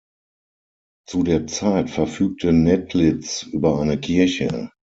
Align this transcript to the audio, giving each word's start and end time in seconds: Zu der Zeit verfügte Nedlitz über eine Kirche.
Zu 1.07 1.21
der 1.21 1.45
Zeit 1.45 1.91
verfügte 1.91 2.51
Nedlitz 2.53 3.43
über 3.43 3.79
eine 3.79 3.99
Kirche. 3.99 4.71